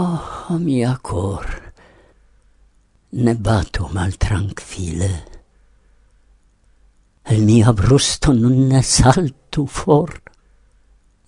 Oh, 0.00 0.56
mia 0.60 0.96
cor, 1.02 1.72
ne 3.10 3.34
bato 3.34 3.88
mal 3.92 4.12
tranquille. 4.16 5.10
El 7.24 7.42
mia 7.42 7.72
brusto 7.72 8.30
nun 8.32 8.68
ne 8.68 8.82
saltu 8.82 9.64
for, 9.66 10.12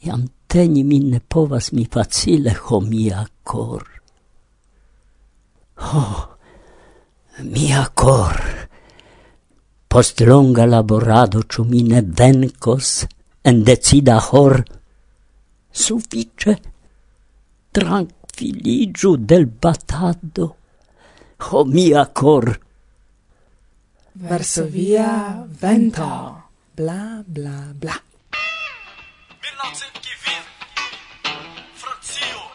iam 0.06 0.22
teni 0.46 0.84
min 0.84 1.08
ne 1.10 1.18
povas 1.18 1.72
mi 1.72 1.82
facile, 1.96 2.54
ho 2.54 2.78
mia 2.78 3.24
cor. 3.42 3.82
Oh, 5.98 6.22
mia 7.42 7.82
cor, 7.92 8.38
post 9.88 10.22
longa 10.30 10.68
laborado, 10.70 11.42
ciu 11.42 11.66
mi 11.66 11.82
ne 11.82 12.04
vencos, 12.06 13.02
en 13.42 13.64
decida 13.66 14.20
hor, 14.30 14.62
suffice, 15.72 16.58
tranquille, 17.74 18.19
filigiu 18.34 19.16
del 19.16 19.46
batado, 19.46 20.56
o 21.38 21.56
oh 21.56 21.64
mia 21.64 22.06
cor. 22.06 22.58
Varsovia 24.14 25.46
vento, 25.48 26.42
bla 26.74 27.22
bla 27.26 27.72
bla. 27.74 27.96
1920, 29.40 30.44
frazione. 31.74 32.50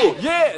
Yeah. 0.00 0.49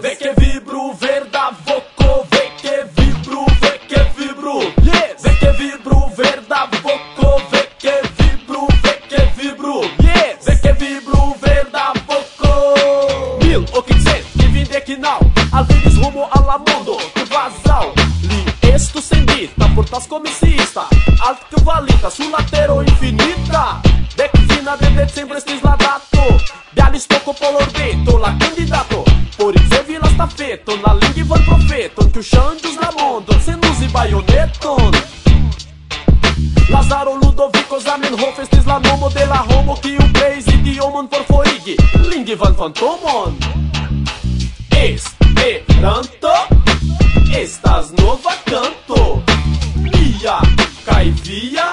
Yeah. 51.33 51.72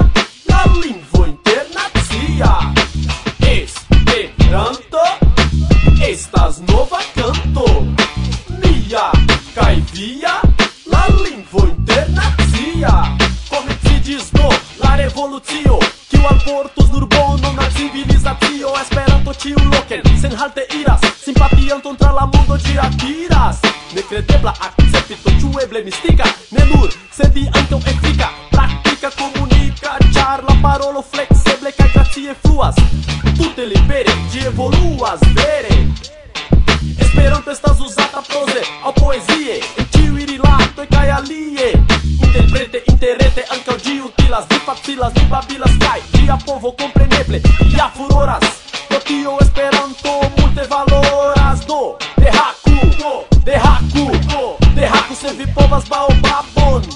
Palmas, 55.88 55.88
baobá, 55.88 56.44
boni 56.54 56.90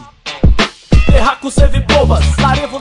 Terracos, 1.06 1.54
serve 1.54 1.80
bobas, 1.82 2.26
larevo, 2.38 2.80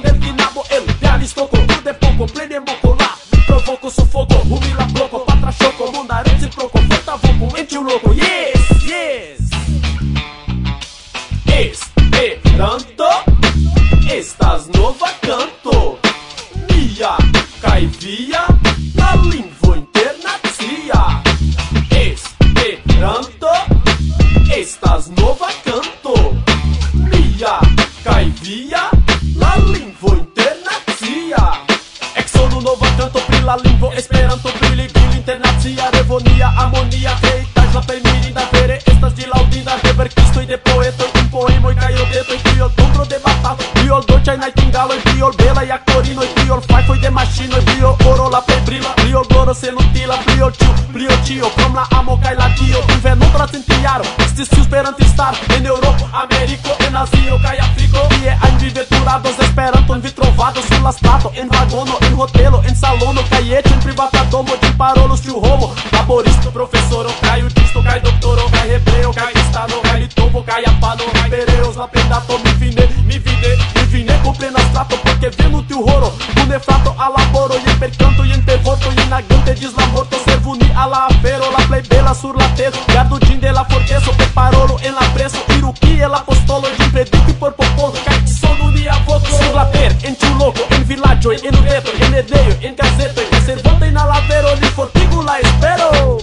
centjaro 53.47 54.04
estis 54.25 54.48
tiu 54.48 54.62
esperantistar 54.62 55.34
en 55.56 55.66
Eŭropo 55.66 56.08
Ameriko 56.22 56.76
en 56.86 56.97
Azio 56.97 57.38
kaj 57.44 57.58
Afriko 57.66 58.06
tie 58.14 58.36
ajn 58.47 58.56
vi 58.60 58.70
veturados 58.78 59.38
Esperanton 59.47 60.00
vi 60.04 60.10
trovados 60.10 60.64
sur 60.69 60.82
la 60.82 60.92
strato 60.92 61.32
en 61.34 61.48
vagono 61.53 61.98
en 62.06 62.14
hotelo 62.20 62.62
en 62.69 62.76
salono 62.76 63.22
kaj 63.30 63.42
eĉ 63.58 63.72
en 63.72 63.80
privata 63.84 64.25
domo 64.30 64.56
ĝi 64.62 64.72
parolos 64.78 65.20
tiu 65.26 65.41
homo 65.44 65.70
laboristo 65.92 66.50
profesoro 66.50 67.10
kaj 67.22 67.41
juĝisto 67.41 67.82
kaj 67.88 68.00
doktoro 68.06 68.48
kaj 68.54 68.69
hebreo 68.72 69.12
kaj 69.12 69.32
kristano 69.34 69.82
kaj 69.86 69.98
litovo 70.00 70.42
kaj 70.48 70.62
japano 70.66 71.04
kaj 71.14 71.28
pereos 71.30 71.76
la 71.76 71.86
pendato 71.86 72.38
mi 72.44 72.53
fine 72.60 72.84
mi 73.09 73.19
vide 73.19 73.53
mi 73.74 73.82
fine 73.92 74.20
komprenas 74.24 74.66
strato 74.70 74.97
porque 75.04 75.28
venu 75.38 75.62
tiu 75.69 75.82
horo 75.88 76.12
kune 76.34 76.59
frato 76.59 76.94
al 76.98 77.12
laboro 77.16 77.54
jen 77.66 77.78
per 77.80 77.91
kanto 77.98 78.22
jen 78.24 78.42
per 78.47 78.59
vorto 78.64 78.88
jen 78.97 79.12
agante 79.12 79.54
ĝis 79.60 79.77
la 79.78 79.86
morto 79.95 80.16
servu 80.24 80.54
ni 80.54 80.68
al 80.77 80.91
la 80.91 81.06
afero 81.10 81.50
la 81.56 81.62
plej 81.68 81.83
bela 81.88 82.15
sur 82.15 82.34
la 82.36 82.48
tezo 82.56 82.80
gardu 82.95 83.18
ĝin 83.27 83.32
de 83.42 83.53
la 83.53 83.65
forteza 83.65 84.12
preparolo 84.12 84.78
en 84.83 84.94
la 84.94 85.00
presa 85.12 85.39
Iruki 85.59 86.00
el 86.00 86.15
apostolo 86.15 86.68
y 86.78 86.91
predico 86.91 87.33
por 87.41 87.54
popolo 87.56 87.92
Cartizono 88.04 88.71
ni 88.71 88.86
avoto 88.86 89.27
Sin 89.27 89.53
laper, 89.53 89.97
en 90.04 90.16
chuloco, 90.16 90.60
en 90.71 90.86
villaggio, 90.86 91.33
en 91.33 91.59
ureto, 91.59 91.91
en 91.98 92.15
edeio, 92.15 92.56
en 92.60 92.77
gazeto 92.77 93.21
En 93.33 93.44
servota 93.44 93.86
y 93.86 93.91
na 93.91 94.06
lavero, 94.06 94.48
ni 94.60 94.68
fortigo 94.68 95.22
la 95.24 95.41
espero. 95.41 96.18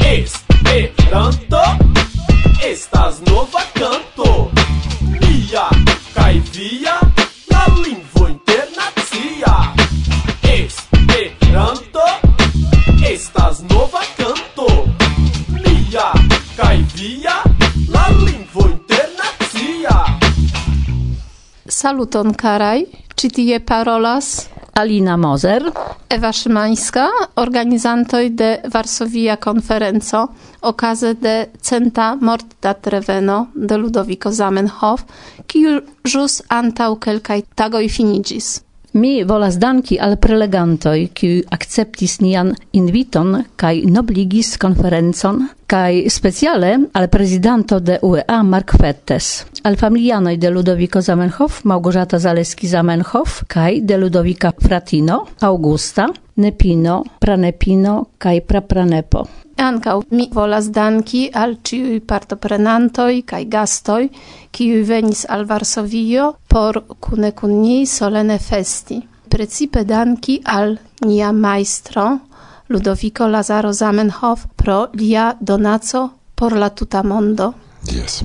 Esperanto 0.00 1.60
Estás 2.60 3.20
nova 3.20 3.62
canto. 3.74 4.50
Mia, 5.02 5.68
caivia 6.14 6.98
La 7.48 7.66
lingua 7.84 8.30
internazia 8.30 9.72
Esperanto 10.42 12.00
Estás 13.04 13.60
nova 13.62 14.00
canto 14.00 14.15
Saluton 21.86 22.32
karaj, 22.34 22.80
ĉi 23.14 23.28
tie 23.30 23.56
parolas 23.62 24.48
Alina 24.74 25.14
Moser, 25.16 25.68
Ewa 26.10 26.32
Szymańska, 26.34 27.04
organizantoj 27.38 28.24
de 28.40 28.48
Varsovia 28.74 29.36
Konferenco, 29.36 30.24
okaze 30.66 31.14
de 31.14 31.36
centa 31.62 32.08
mort 32.20 32.58
dat 32.62 32.90
reveno 32.90 33.38
de 33.54 33.78
Ludovico 33.78 34.34
Zamenhof, 34.34 35.06
kiu 35.46 35.78
jus 36.02 36.40
antau 36.50 36.98
kelkaj 36.98 37.44
tagoj 37.54 37.86
finigis. 37.86 38.65
Mi 38.96 39.24
volas 39.24 39.58
danki 39.60 39.98
al 40.00 40.14
prelegantoj, 40.16 41.10
kiu 41.12 41.42
akceptis 41.52 42.14
nian 42.24 42.54
inviton 42.72 43.42
kaj 43.60 43.82
nobligis 43.92 44.54
konferencon, 44.56 45.42
kaj 45.68 46.06
speciale 46.08 46.70
al 46.96 47.10
prezidanto 47.12 47.76
de 47.80 47.98
UEA 48.00 48.40
Mark 48.42 48.72
Fettes, 48.80 49.44
al 49.68 49.76
familianoj 49.76 50.38
de 50.40 50.50
Ludovico 50.50 51.02
Zamenhof, 51.04 51.60
Małgorzata 51.68 52.16
Zaleski-Zamenhof 52.16 53.42
kaj 53.52 53.82
de 53.82 54.00
Ludovika 54.00 54.54
fratino, 54.64 55.26
Augusta, 55.40 56.08
nepino, 56.36 57.02
pranepino 57.20 58.04
kaj 58.18 58.40
prapranepo. 58.48 59.24
Ankaŭ 59.56 60.02
mi 60.10 60.28
volas 60.32 60.68
danki 60.68 61.22
al 61.32 61.56
ĉiuj 61.64 62.00
partoprenantoj 62.08 63.22
kaj 63.30 63.44
gastoj, 63.54 64.02
kiuj 64.52 64.82
venis 64.88 65.24
al 65.28 65.46
Varsovio 65.48 66.32
por 66.48 66.82
kune 67.00 67.32
kun 67.32 67.60
ni 67.62 67.86
solene 67.86 68.38
festi. 68.38 69.00
Precipe 69.28 69.84
danki 69.84 70.40
al 70.44 70.76
nia 71.04 71.32
majstro 71.32 72.06
Ludovico 72.68 73.26
Lazaro 73.26 73.72
Zamenhof 73.72 74.46
pro 74.56 74.88
lia 74.92 75.34
donaco 75.40 76.08
por 76.34 76.52
la 76.52 76.70
tuta 76.70 77.02
mondo. 77.02 77.52
Yes. 77.92 78.22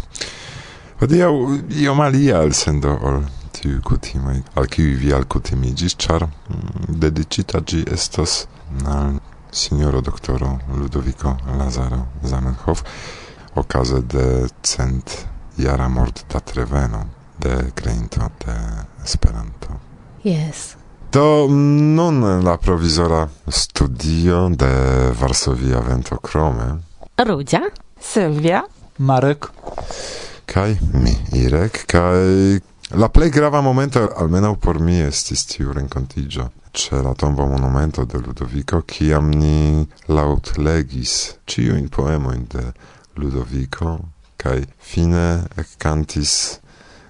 Hodiaŭ 0.99 1.33
iom 1.81 2.01
alia 2.01 2.41
elsendo 2.45 2.97
ol 3.01 3.21
tiu 3.61 3.81
kutimoj 3.85 4.41
al 4.57 4.67
kiuj 4.67 4.95
vi 5.01 5.13
alkutimiĝis, 5.13 5.95
ĉar 6.01 6.25
mm, 6.25 6.97
dediĉita 7.03 7.61
ĝi 7.71 7.83
estas 7.93 8.45
al 8.85 9.19
sinjoro 9.51 10.01
doktoro 10.01 10.57
Ludoviko 10.77 11.35
Lazaro 11.59 12.05
Zamenhof 12.23 12.83
okaze 13.55 14.01
de 14.01 14.47
cent 14.63 15.17
jara 15.57 15.87
mortdatreveno 15.89 17.03
de 17.39 17.57
kreinto 17.75 18.29
de 18.45 18.55
Esperanto. 19.03 19.79
Yes. 20.23 20.75
Do 21.11 21.47
nun 21.49 22.43
la 22.43 22.57
provizora 22.57 23.27
studio 23.47 24.49
de 24.49 24.71
Varsovia 25.19 25.79
vento 25.79 26.17
krome. 26.17 26.77
Rudzia, 27.17 27.61
Sylwia, 27.99 28.63
Marek 28.97 29.49
kaj 30.53 30.75
mi 30.93 31.15
Irek 31.33 31.85
kaj 31.87 32.59
La 32.93 33.07
plej 33.07 33.29
grava 33.31 33.61
momento, 33.61 34.09
almeno 34.17 34.55
por 34.55 34.79
mi, 34.79 34.99
estis 34.99 35.45
tiu 35.47 35.71
renkontiĝo 35.73 36.49
C'è 36.71 37.01
la 37.01 37.13
tomba 37.13 37.45
monumento 37.45 38.05
de 38.05 38.17
Ludovico, 38.17 38.79
kiam 38.87 39.27
ni 39.35 39.83
laŭtlegis 40.07 41.15
ĉiujn 41.43 41.89
poemojn 41.91 42.45
de 42.53 42.63
Ludovico 43.19 43.97
kai 44.39 44.63
fine 44.79 45.47
cantis 45.77 46.61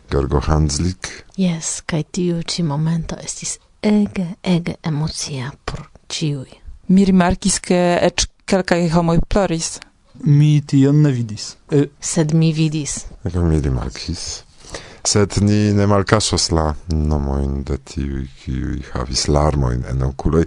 Georgo 0.09 0.41
Hanslik. 0.47 1.11
Yes, 1.37 1.83
kai 1.85 2.03
tiu 2.03 2.41
ci 2.41 2.63
momento 2.63 3.15
estis 3.21 3.59
ege, 3.81 4.35
ege 4.41 4.75
emocia 4.81 5.53
por 5.63 5.85
ciui. 6.09 6.57
Mi 6.89 7.05
rimarkis, 7.05 7.61
ke 7.61 7.79
ec 8.01 8.25
kelkaj 8.49 8.89
homoj 8.97 9.21
ploris. 9.29 9.77
Mi 10.25 10.59
tion 10.65 11.05
ne 11.05 11.13
vidis. 11.13 11.55
E... 11.69 11.85
Sed 12.01 12.33
mi 12.33 12.51
vidis. 12.51 13.05
Kaj 13.23 13.45
mi 13.45 13.61
rimarkis? 13.61 14.43
sed 15.07 15.41
ni 15.41 15.73
ne 15.73 15.87
malcasos 15.89 16.51
la 16.55 16.71
nomoin 16.93 17.61
de 17.67 17.77
tiui 17.77 18.27
kiuj 18.43 18.91
havis 18.93 19.27
larmoin 19.27 19.85
en 19.89 20.03
oculoi, 20.09 20.45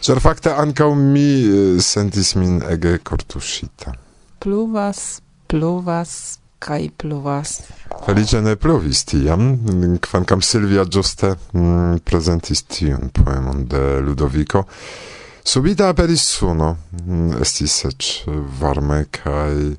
cer 0.00 0.20
fakte 0.20 0.54
ancau 0.56 0.94
mi 0.94 1.80
sentis 1.84 2.36
min 2.40 2.62
ege 2.74 2.98
kortuŝita 3.04 3.96
pluvas 4.40 5.20
pluvas 5.46 6.38
kai 6.58 6.90
pluvas. 6.96 7.60
Felice 8.04 8.40
ne 8.44 8.56
pluvis 8.56 9.04
tiam, 9.08 9.46
kvankam 10.04 10.42
Silvia 10.44 10.84
giuste 10.84 11.32
mm, 11.52 12.02
presentis 12.04 12.62
tiun 12.68 13.08
poemon 13.16 13.64
de 13.68 14.00
Ludovico. 14.04 14.64
Subita 15.44 15.88
aperis 15.88 16.26
suno, 16.36 16.74
mm, 17.00 17.40
estis 17.44 17.78
ec 17.88 18.10
varme 18.60 19.04
kai... 19.22 19.70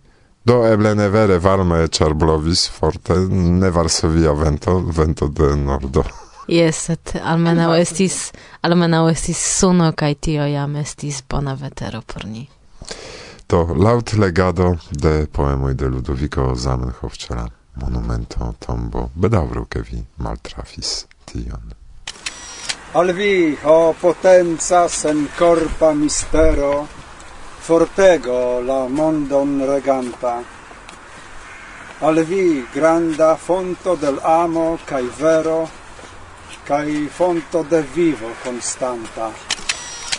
Do 0.44 0.66
eble 0.66 0.96
ne 0.96 1.08
vere 1.14 1.38
varme 1.38 1.84
ĉar 1.88 2.14
blovis 2.18 2.66
forte 2.70 3.18
ne 3.30 3.70
varsovia 3.70 4.32
vento, 4.34 4.80
vento 4.98 5.28
de 5.28 5.56
nordo. 5.56 6.04
Jes, 6.58 6.80
sed 6.88 7.14
almenaŭ 7.24 7.70
estis 7.78 8.32
almenaŭ 8.66 9.04
estis 9.12 9.42
suno 9.60 9.92
kaj 9.98 10.16
tio 10.28 10.48
jam 10.50 10.76
estis 10.76 11.22
bona 11.30 11.54
vetero 11.54 12.02
por 12.02 12.26
ni. 12.26 12.48
To 13.48 13.62
laut 13.78 14.14
legado 14.14 14.76
de 14.92 15.28
poemoj 15.32 15.74
de 15.74 15.88
Ludovico 15.94 16.56
Zamenhof 16.56 17.18
ĉe 17.22 17.36
la 17.36 17.46
monumento 17.76 18.54
tombo 18.66 19.10
bedaŭru 19.16 19.66
ke 19.70 19.84
vi 19.92 20.02
maltrafis 20.18 21.06
tion. 21.30 21.76
Al 22.94 23.14
vi, 23.16 23.56
o 23.64 23.94
potenza 24.02 24.88
sen 24.90 25.28
corpa 25.38 25.94
mistero, 25.94 26.88
fortego 27.62 28.60
la 28.60 28.88
mondon 28.88 29.64
reganta. 29.66 30.42
Al 32.00 32.24
vi 32.26 32.68
granda 32.74 33.36
fonto 33.36 33.94
del 33.96 34.20
amo 34.24 34.80
cae 34.84 35.10
vero, 35.18 35.70
cae 36.64 37.08
fonto 37.08 37.62
de 37.62 37.82
vivo 37.84 38.34
constanta. 38.44 39.30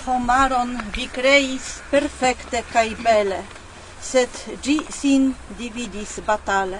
Homaron 0.05 0.79
vi 0.94 1.09
creis 1.11 1.83
perfecte 1.91 2.62
cae 2.73 2.94
bele, 2.94 3.43
sed 4.00 4.31
gi 4.62 4.79
sin 4.89 5.35
dividis 5.59 6.21
batale. 6.25 6.79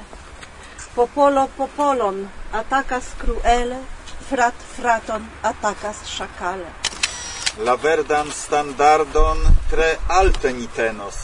Popolo 0.95 1.49
popolon 1.57 2.29
atacas 2.53 3.15
cruele, 3.19 3.81
frat 4.29 4.55
fraton 4.77 5.29
atacas 5.43 5.99
chacale 6.07 6.82
la 7.59 7.77
verdan 7.77 8.31
standardon 8.31 9.39
tre 9.71 9.99
alte 10.09 10.53
ni 10.53 10.67
tenos. 10.67 11.17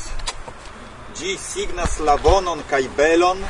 Gi 1.16 1.36
signas 1.40 2.00
la 2.04 2.16
bonon 2.16 2.60
kaj 2.70 2.84
belon, 2.96 3.40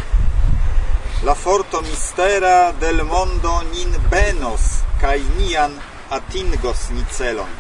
la 1.27 1.35
forto 1.35 1.81
mistera 1.83 2.73
del 2.81 3.03
mondo 3.05 3.63
nin 3.73 3.91
benos 4.11 4.85
kai 5.01 5.21
nian 5.39 5.73
atingos 6.11 6.91
ni 6.95 7.05
celon. 7.17 7.51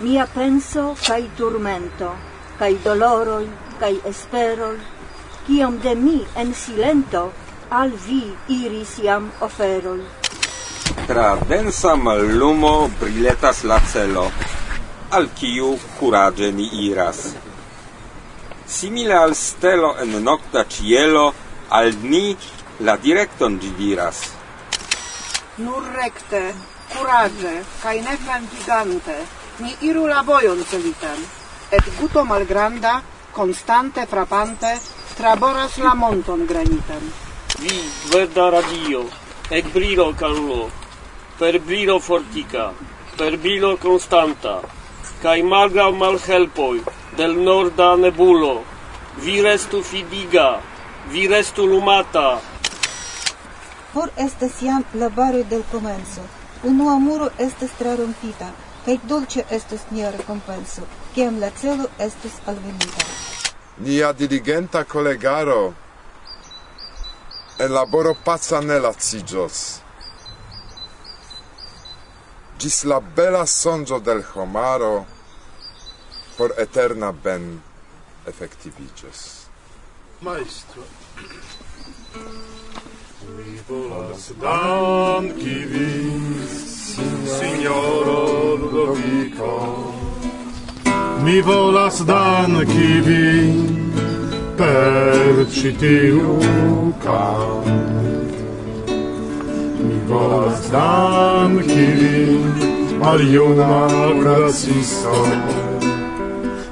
Mia 0.00 0.26
penso 0.26 0.96
cae 1.06 1.28
turmento, 1.36 2.10
cae 2.58 2.78
doloroi, 2.84 3.48
cae 3.80 4.00
esperoi, 4.04 4.78
kiom 5.46 5.80
de 5.84 5.94
mi 5.94 6.18
en 6.34 6.54
silento 6.54 7.32
al 7.70 7.92
vi 8.06 8.22
iris 8.48 8.96
jam 9.04 9.30
oferoi. 9.40 10.00
Tra 11.06 11.36
densa 11.48 11.96
mallumo 11.96 12.88
briletas 13.00 13.64
la 13.64 13.80
celo, 13.80 14.30
al 15.10 15.28
kiu 15.34 15.78
curage 15.98 16.52
ni 16.52 16.68
iras. 16.88 17.34
Simile 18.66 19.14
al 19.14 19.34
stelo 19.34 19.96
en 19.98 20.22
nocta 20.24 20.64
cielo, 20.64 21.32
al 21.68 21.94
ni 22.02 22.36
la 22.80 22.96
directon 22.96 23.58
gi 23.60 23.70
diras. 23.78 24.18
Nur 25.56 25.82
recte, 25.96 26.54
curage, 26.92 27.54
cae 27.82 28.00
ne 28.00 28.18
gigante, 28.52 29.16
ni 29.58 29.74
iru 29.80 30.06
la 30.06 30.22
vojon 30.22 30.64
celitan, 30.64 31.18
et 31.70 31.84
guto 31.98 32.24
malgranda, 32.24 33.02
constante 33.32 34.06
frappante, 34.06 34.78
traboras 35.16 35.78
la 35.78 35.94
monton 35.94 36.46
granitem. 36.46 37.10
Vi, 37.58 37.76
verda 38.12 38.50
radio, 38.50 39.08
Ec 39.50 39.64
brilo 39.72 40.12
carulo, 40.12 40.70
per 41.38 41.58
brilo 41.58 41.98
fortica, 41.98 42.74
per 43.16 43.38
brilo 43.38 43.78
constanta, 43.78 44.60
cae 45.22 45.42
malgrau 45.42 45.94
malhelpoi 45.96 46.82
del 47.16 47.32
norda 47.46 47.96
nebulo, 47.96 48.62
vi 49.24 49.40
restu 49.40 49.80
fidiga, 49.80 50.60
vi 51.08 51.26
restu 51.26 51.64
lumata. 51.64 52.42
Por 53.94 54.12
estes 54.16 54.60
jam 54.60 54.84
laboroi 54.92 55.44
del 55.48 55.64
comenzo, 55.72 56.28
unua 56.62 56.98
muro 56.98 57.32
estes 57.38 57.72
trarompita, 57.78 58.52
cae 58.84 59.00
dolce 59.02 59.46
estes 59.48 59.88
nia 59.88 60.10
recompenso, 60.10 60.84
ciam 61.14 61.40
la 61.40 61.48
celo 61.56 61.88
estus 61.96 62.36
alvenita. 62.44 63.04
Nia 63.78 64.12
diligenta 64.12 64.84
collegaro, 64.84 65.72
en 67.58 67.72
laboro 67.72 68.14
paca 68.14 68.60
ne 68.60 68.78
lacigios. 68.78 69.80
Gis 72.58 72.84
la 72.84 73.00
bela 73.00 73.46
sonjo 73.46 74.00
del 74.00 74.24
homaro 74.34 75.06
por 76.36 76.54
eterna 76.58 77.12
ben 77.12 77.60
efektiviĝos. 78.26 79.46
Maestro, 80.20 80.82
mi 83.36 83.58
volas 83.68 84.30
danki 84.42 85.58
vin, 85.72 86.46
signoro 87.38 88.56
Ludovico, 88.60 89.54
mi 91.24 91.40
volas 91.42 92.02
danki 92.06 93.00
vin, 93.06 93.87
per 94.58 95.46
citiu 95.54 96.38
Mi 99.86 99.98
volas 100.08 100.70
danki 100.70 101.86
vin 102.00 102.42
al 103.10 103.20
juna 103.34 103.86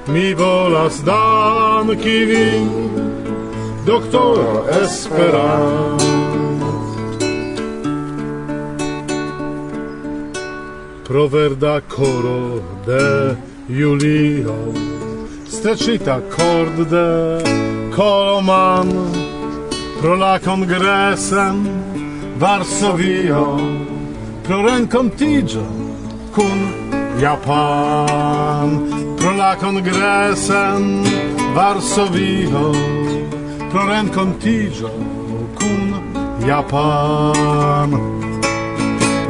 Mi 0.08 0.34
volas 0.34 0.96
danki 1.04 2.18
vin 2.30 2.68
doktoro 3.84 4.66
Esperanto. 4.82 6.06
Proverda 11.04 11.80
coro 11.88 12.62
de 12.84 13.36
Julio 13.68 14.56
Strecita 15.46 16.20
corde 16.36 17.65
Koloman 17.96 18.88
pro 20.00 20.14
la 20.16 20.38
kongresen 20.38 21.66
Varsovio 22.38 23.58
pro 24.44 24.62
renkontigio 24.62 25.66
kun 26.34 26.58
Japan 27.20 28.68
pro 29.16 29.32
la 29.36 29.56
kongresen 29.56 31.04
Varsovio 31.54 32.72
pro 33.70 33.86
renkontigio 33.88 34.90
kun 35.58 35.94
Japan 36.46 38.16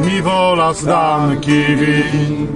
mi 0.05 0.21
volas 0.21 0.85
danki 0.85 1.65
vin, 1.81 2.49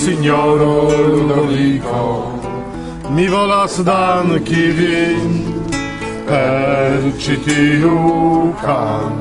signoro 0.00 0.90
Ludovico. 1.08 2.32
Mi 3.10 3.28
volas 3.28 3.78
danki 3.84 4.72
vin, 4.72 5.55
per 6.26 7.12
citiu 7.18 8.54
can. 8.60 9.16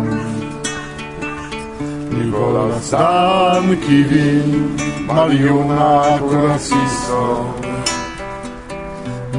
Mi 2.09 2.31
volas 2.31 2.91
danki 2.91 4.03
vin, 4.09 4.77
maljuna 5.07 6.17
kurasisto 6.19 7.53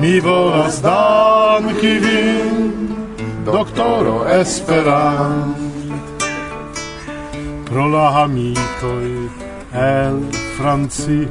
Mi 0.00 0.20
volas 0.20 0.82
danki 0.82 1.94
vin, 2.04 2.88
doktoro 3.44 4.26
Esperan 4.40 5.54
Pro 7.64 7.86
la 7.88 8.22
amikoj 8.24 9.28
el 9.76 10.20
Francio, 10.56 11.28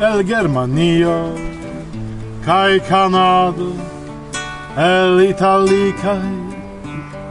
el 0.00 0.24
Germanio, 0.24 1.34
kai 2.44 2.80
canado 2.80 3.91
el 4.76 5.20
italicae 5.30 6.32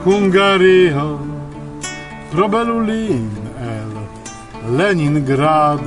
Hungario 0.06 1.20
pro 2.32 2.48
Belulin 2.48 3.32
el 3.60 3.92
Leningrad 4.78 5.82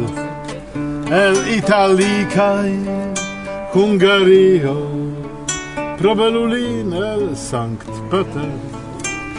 el 1.11 1.37
italicae 1.57 2.79
Hungario 3.73 4.77
pro 5.99 6.15
Belulin 6.15 6.93
el 6.93 7.37
Sankt 7.37 7.89
Peterburg 8.11 9.35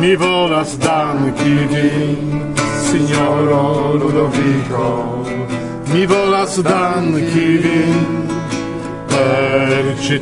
mi 0.00 0.14
volas 0.14 0.78
danki 0.78 1.66
vin 1.70 2.54
signoro 2.86 3.94
Ludovico. 3.98 5.24
Mi 5.92 6.06
volas 6.06 6.62
danki 6.62 7.58
vin 7.62 8.17
per 9.18 9.86
ĉi 10.02 10.18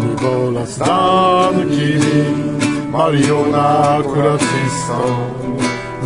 Mi 0.00 0.10
volas 0.22 0.76
danki 0.78 1.90
vin, 2.02 2.38
maljuna 2.92 4.02
curatisto 4.06 5.00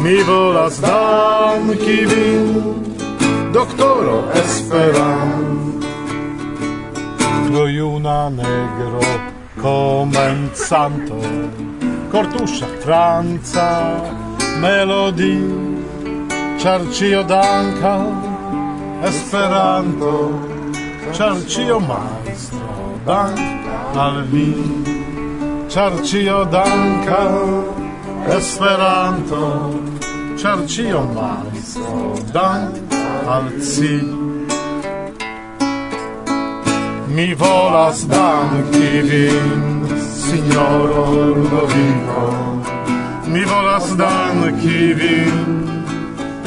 Mi 0.02 0.16
volas 0.28 0.80
danki 0.80 1.98
vin, 2.10 2.48
doktoro 3.52 4.18
Esperan 4.42 5.80
Pro 7.46 7.66
juna 7.66 8.28
negro 8.28 9.00
comenzanto 9.62 11.20
Cortuscia 12.10 12.66
franza 12.82 13.70
melodi 14.60 15.36
charcio 16.58 17.22
danca 17.22 18.33
Esperanto, 19.04 20.12
ĉar 21.12 21.34
ĉio 21.52 21.74
majstro 21.84 22.84
dank 23.04 23.98
al 24.04 24.22
vi, 24.30 24.46
ĉar 25.74 25.98
ĉio 26.08 26.38
danka 26.54 27.18
Esperanto, 28.36 29.42
ĉar 30.40 30.62
ĉio 30.74 31.02
dank 32.32 32.96
al 33.34 33.50
ci. 33.72 33.98
Mi 37.14 37.28
volas 37.44 38.06
danki 38.14 38.88
vin, 39.10 39.84
signoro 40.16 41.04
Ludovico, 41.36 42.26
mi 43.28 43.44
volas 43.52 43.92
danki 44.00 44.80
vin, 45.02 45.46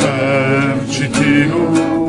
per 0.02 0.86
citiu 0.90 2.07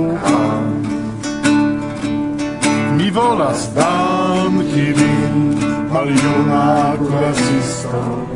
Mi 3.08 3.14
volas 3.14 3.68
danki 3.74 4.92
vin, 4.92 5.58
maljuna 5.92 6.94
klasisto. 6.96 8.26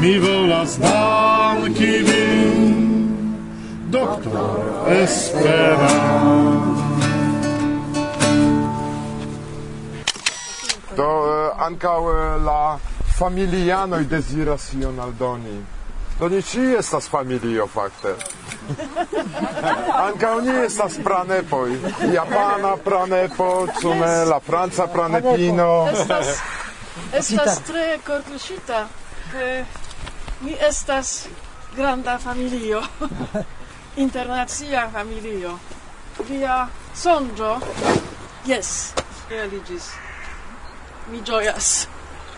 Mi 0.00 0.18
volas 0.18 0.78
danki 0.78 1.90
vin, 2.06 3.26
doktor 3.90 4.60
Esperanto. 5.02 5.86
Do 10.96 11.02
uh, 11.02 11.66
ankaŭ 11.66 12.00
uh, 12.00 12.44
la 12.44 12.78
familianoj 13.18 14.04
deziras 14.04 14.72
ion 14.74 15.00
aldoni. 15.00 15.75
Do 16.18 16.28
ni 16.28 16.42
ci 16.42 16.60
estas 16.78 17.08
familio 17.08 17.66
fakte. 17.66 18.14
Ankaŭ 20.06 20.40
ni 20.40 20.54
estas 20.64 20.96
pranepoj. 21.04 21.76
Japana 22.12 22.76
pranepo, 22.76 23.66
cune 23.80 24.24
la 24.24 24.40
franca 24.40 24.86
pranepino. 24.86 25.88
Estas, 25.92 26.38
estas 27.20 27.60
tre 27.66 27.98
kortuŝita, 28.06 28.86
ke 29.32 29.64
ni 30.40 30.56
estas 30.68 31.28
granda 31.76 32.18
familio, 32.18 32.82
internacia 34.06 34.88
familio. 34.92 35.58
Via 36.28 36.66
sonĝo, 36.96 37.58
Yes, 38.46 38.92
realiĝis. 39.30 39.88
Mi 41.10 41.18
gioias. 41.26 41.88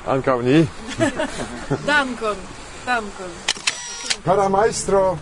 Ankaŭ 0.08 0.40
ni. 0.42 0.62
Dankon, 1.86 2.36
dankon. 2.86 3.57
Cara 4.28 4.48
maestro, 4.48 5.16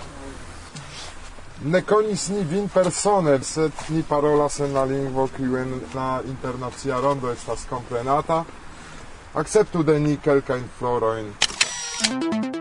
ne 1.62 1.80
conis 1.86 2.24
ni 2.28 2.40
vin 2.42 2.66
persone, 2.66 3.36
sed 3.46 3.84
ni 3.94 4.02
parolas 4.02 4.58
en 4.60 4.74
la 4.74 4.82
lingvo 4.84 5.28
kiuen 5.36 5.76
la 5.94 6.08
internacia 6.26 6.98
rondo 6.98 7.30
estas 7.30 7.68
comprenata. 7.70 8.42
Acceptu 9.34 9.84
de 9.86 10.00
ni 10.00 10.16
kelkajn 10.16 10.66
florojn. 10.78 12.55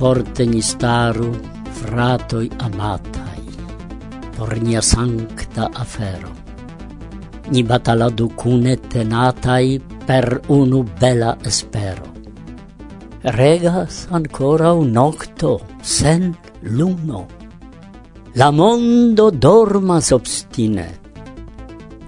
forte 0.00 0.46
ni 0.48 0.62
staru, 0.64 1.28
fratoi 1.76 2.48
amatai, 2.64 3.44
por 4.32 4.56
nia 4.56 4.80
sancta 4.80 5.68
afero. 5.76 6.32
Ni 7.52 7.60
bataladu 7.62 8.30
cune 8.32 8.78
tenatai 8.80 9.76
per 10.06 10.40
unu 10.48 10.80
bela 11.00 11.36
espero. 11.44 12.08
Regas 13.20 14.06
ancora 14.08 14.72
un 14.72 14.90
nocto, 14.90 15.60
sen 15.82 16.32
luno. 16.62 17.26
La 18.40 18.48
mondo 18.50 19.28
dormas 19.28 20.12
obstine, 20.16 20.88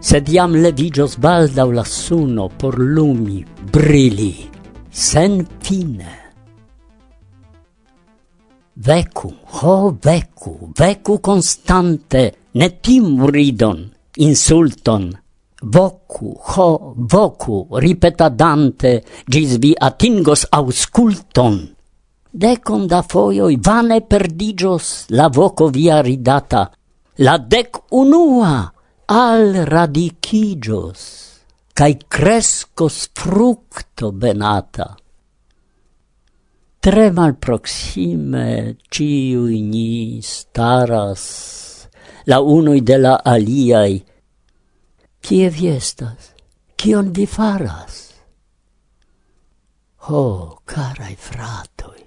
sed 0.01 0.33
iam 0.33 0.57
levigios 0.57 1.21
baldau 1.21 1.69
la 1.77 1.85
suno 1.85 2.49
por 2.49 2.81
lumi, 2.81 3.45
brili, 3.69 4.49
sen 4.89 5.45
fine. 5.61 6.22
Vecu, 8.75 9.29
ho 9.61 9.97
vecu, 10.01 10.73
vecu 10.75 11.19
constante, 11.21 12.23
ne 12.53 12.69
timu 12.81 13.27
ridon, 13.29 13.83
insulton. 14.17 15.11
Vocu, 15.63 16.33
ho, 16.33 16.95
vocu, 16.97 17.67
ripetadante, 17.77 18.95
gis 19.29 19.59
vi 19.61 19.75
atingos 19.77 20.47
ausculton. 20.51 21.61
Decon 22.33 22.87
da 22.89 23.03
foioi 23.03 23.59
vane 23.61 24.01
perdigios 24.01 25.05
la 25.11 25.29
voco 25.29 25.69
via 25.69 26.01
ridata, 26.01 26.71
la 27.21 27.37
dec 27.37 27.77
unua 27.91 28.73
al 29.05 29.53
radicigios, 29.69 31.05
cae 31.77 32.01
crescos 32.09 33.11
fructo 33.13 34.13
benata 34.13 34.97
tre 36.83 37.13
malproxime 37.15 38.75
ciui 38.91 39.61
ni 39.63 40.19
staras 40.21 41.87
la 42.27 42.41
unui 42.41 42.81
de 42.83 42.97
la 42.99 43.13
aliai. 43.23 44.03
Kie 45.23 45.51
vi 45.55 45.69
estas? 45.71 46.33
Kion 46.75 47.13
vi 47.15 47.27
faras? 47.27 48.01
Ho, 50.09 50.19
oh, 50.19 50.59
carai 50.67 51.15
fratoi, 51.15 52.03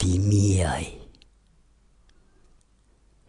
vi 0.00 0.18
miai. 0.18 0.88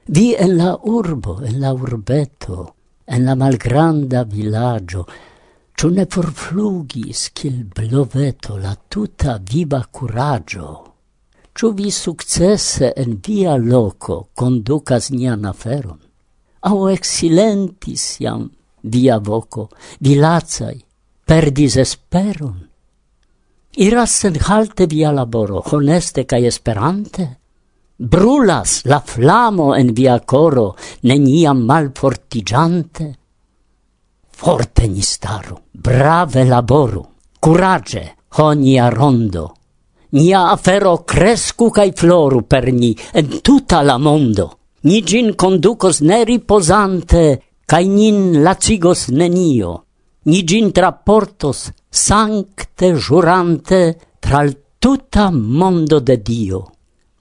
Vi 0.07 0.27
en 0.39 0.55
la 0.55 0.71
urbo, 0.87 1.41
en 1.43 1.59
la 1.59 1.73
urbeto, 1.75 2.75
en 3.03 3.25
la 3.27 3.35
malgranda 3.35 4.23
villaggio, 4.23 5.03
Ciò 5.77 5.89
ne 5.89 6.05
forflugis 6.07 7.31
cil 7.33 7.65
bloveto 7.65 8.55
la 8.55 8.77
tuta 8.87 9.41
viva 9.43 9.85
curaggio. 9.91 10.93
Ciò 11.51 11.71
vi 11.71 11.91
successe 11.91 12.93
en 12.93 13.19
via 13.19 13.57
loco 13.57 14.29
conducas 14.33 15.09
nian 15.09 15.43
aferon? 15.43 15.99
Au 16.61 16.87
eksilentis 16.87 18.19
iam 18.19 18.49
via 18.83 19.19
voco, 19.19 19.67
vi 19.99 20.15
lazai, 20.15 20.79
perdis 21.25 21.75
esperon? 21.75 22.55
Iras 23.71 24.15
senhalte 24.15 24.87
via 24.87 25.11
laboro, 25.11 25.61
honeste 25.71 26.23
cae 26.23 26.47
esperante? 26.47 27.39
Brulas 27.97 28.85
la 28.85 29.01
flamo 29.01 29.75
en 29.75 29.91
via 29.91 30.21
coro, 30.21 30.77
neniam 31.01 31.65
malfortigiante? 31.67 33.24
forte 34.35 34.87
ni 34.87 35.01
staru, 35.01 35.55
brave 35.71 36.43
laboru, 36.43 37.05
curage 37.39 38.15
honia 38.37 38.89
rondo, 38.89 39.53
nia 40.11 40.49
afero 40.51 41.03
crescu 41.03 41.69
cae 41.69 41.93
floru 41.95 42.43
per 42.43 42.71
ni 42.71 42.95
en 43.13 43.39
tuta 43.41 43.81
la 43.81 43.97
mondo. 43.97 44.59
Ni 44.85 45.01
gin 45.01 45.33
conducos 45.35 46.01
ne 46.01 46.23
riposante, 46.23 47.41
cae 47.65 47.87
nin 47.87 48.43
lacigos 48.43 49.07
nenio. 49.09 49.85
Ni 50.25 50.43
gin 50.45 50.71
traportos 50.71 51.71
sancte 51.89 52.93
jurante 52.93 53.97
tral 54.19 54.53
tuta 54.77 55.31
mondo 55.31 55.99
de 55.99 56.21
Dio. 56.21 56.61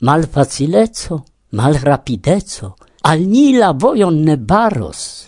Mal 0.00 0.26
facilezzo, 0.26 1.24
mal 1.50 1.74
rapidezzo, 1.74 2.74
al 3.02 3.24
ni 3.26 3.56
la 3.56 3.72
voion 3.72 4.20
ne 4.24 4.36
baros 4.36 5.23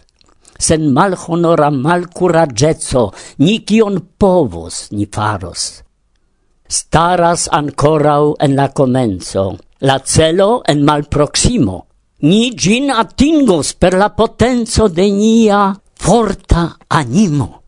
sen 0.59 0.93
mal 0.93 1.17
honora 1.27 1.71
mal 1.71 2.09
curagezzo, 2.09 3.13
ni 3.39 3.65
cion 3.65 4.01
povos 4.19 4.89
ni 4.91 5.07
faros. 5.07 5.83
Staras 6.69 7.49
ancorau 7.53 8.35
en 8.41 8.57
la 8.57 8.73
comenzo, 8.73 9.57
la 9.81 10.01
celo 10.05 10.63
en 10.67 10.83
mal 10.85 11.05
proximo, 11.05 11.87
ni 12.21 12.57
gin 12.57 12.91
atingos 12.91 13.75
per 13.75 13.95
la 13.95 14.15
potenzo 14.17 14.89
de 14.89 15.11
nia 15.11 15.79
forta 15.95 16.77
animo. 16.89 17.63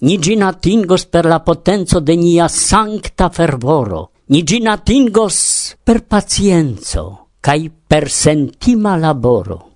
Ni 0.00 0.18
gin 0.20 0.42
atingos 0.42 1.06
per 1.06 1.24
la 1.24 1.40
potenzo 1.40 2.00
de 2.00 2.16
nia 2.16 2.48
sancta 2.48 3.30
fervoro. 3.30 4.10
Ni 4.28 4.42
gin 4.44 4.68
atingos 4.68 5.76
per 5.82 6.04
pacienzo, 6.04 7.28
cae 7.40 7.70
per 7.70 8.10
sentima 8.10 8.96
laboro 8.96 9.73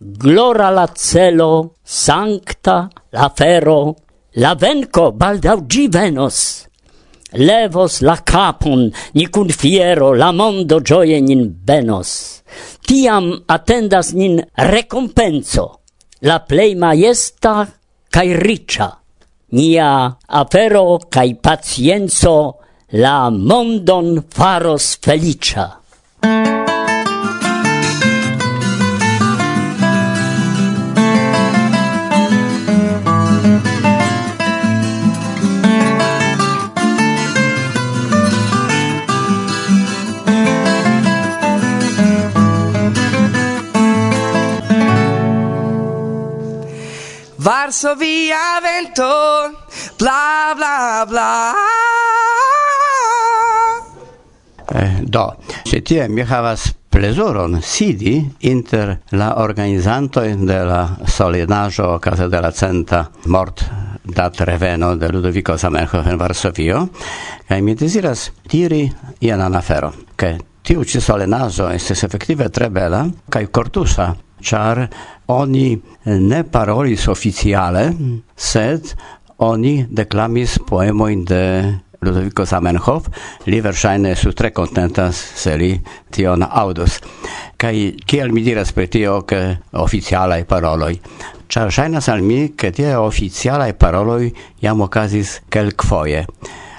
glora 0.00 0.70
la 0.70 0.88
celo, 0.94 1.74
sancta 1.82 2.88
la 3.10 3.32
fero, 3.34 3.96
la 4.34 4.54
venco 4.54 5.12
baldau 5.12 5.66
gi 5.66 5.88
venos. 5.88 6.66
Levos 7.32 8.00
la 8.00 8.16
capon, 8.16 8.90
ni 9.12 9.26
cun 9.26 9.50
fiero, 9.50 10.14
la 10.14 10.32
mondo 10.32 10.80
gioie 10.80 11.20
nin 11.20 11.42
benos. 11.64 12.42
Tiam 12.86 13.44
attendas 13.46 14.14
nin 14.14 14.40
recompenso, 14.54 15.80
la 16.20 16.38
plei 16.40 16.74
maiesta 16.74 17.68
cae 18.08 18.32
riccia. 18.36 18.88
Nia 19.50 20.16
afero 20.26 20.98
cae 21.08 21.34
pacienzo 21.34 22.56
la 22.92 23.28
mondon 23.30 24.24
faros 24.28 24.96
felicia. 25.00 25.80
Varsovia 47.68 48.62
vento, 48.62 49.04
bla 49.98 50.54
bla 50.56 51.04
bla. 51.06 51.52
Eh, 54.72 55.02
do, 55.02 55.36
se 55.64 55.82
tie 55.82 56.08
mi 56.08 56.24
havas 56.24 56.72
plezuron 56.88 57.60
sidi 57.60 58.24
inter 58.38 59.02
la 59.10 59.34
organizanto 59.42 60.20
de 60.20 60.64
la 60.64 60.96
solenajo 61.04 61.98
casa 62.00 62.26
de 62.26 62.40
la 62.40 62.50
centa 62.52 63.10
mort 63.26 63.60
dat 64.02 64.40
reveno 64.40 64.96
de 64.96 65.12
Ludovico 65.12 65.58
Zamenhof 65.58 66.06
en 66.06 66.16
Varsovio, 66.16 66.88
kaj 67.46 67.60
mi 67.60 67.74
deziras 67.74 68.30
diri 68.48 68.90
ian 69.20 69.42
anafero 69.42 69.92
ke 70.16 70.38
tiu 70.62 70.88
ĉi 70.88 71.04
solenaĵo 71.04 71.68
estis 71.68 72.02
efektive 72.04 72.48
tre 72.48 72.70
bela 72.70 73.04
kaj 73.28 73.44
kortusa, 73.52 74.14
char 74.40 74.86
oni 75.28 75.80
ne 76.04 76.42
parolis 76.44 77.08
oficiale, 77.08 77.92
sed 78.36 78.94
oni 79.38 79.86
declamis 79.90 80.58
poemoin 80.66 81.24
de 81.24 81.44
Ludovico 82.00 82.44
Zamenhof, 82.46 83.08
li 83.46 83.60
versaine 83.60 84.14
su 84.16 84.32
tre 84.32 84.52
contentas 84.52 85.18
se 85.34 85.56
li 85.56 85.72
tion 86.10 86.44
audus. 86.46 87.00
Kai 87.56 87.96
kiel 88.06 88.30
mi 88.32 88.42
diras 88.46 88.70
pri 88.72 88.86
tio, 88.86 89.22
ke 89.26 89.58
oficialaj 89.72 90.44
paroloi. 90.46 90.94
Ĉar 91.48 91.72
shainas 91.74 92.08
al 92.12 92.22
mi, 92.22 92.52
ke 92.54 92.70
tie 92.70 92.94
oficialaj 92.96 93.72
paroloi 93.80 94.30
jam 94.62 94.82
okazis 94.84 95.40
kelkfoje. 95.50 96.24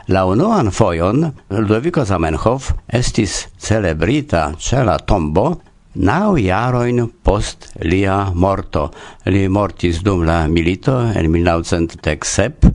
La 0.10 0.24
unuan 0.26 0.72
foion 0.72 1.28
Ludovico 1.52 2.06
Zamenhof 2.06 2.72
estis 2.88 3.44
celebrita 3.60 4.54
cela 4.58 4.96
la 4.96 4.98
tombo 4.98 5.60
Nau 5.96 6.38
jaroin 6.38 7.10
post 7.24 7.72
lia 7.82 8.30
morto. 8.34 8.92
Li 9.26 9.48
mortis 9.50 10.04
dum 10.06 10.22
la 10.24 10.46
milito 10.48 11.00
en 11.02 11.32
1907, 11.32 12.74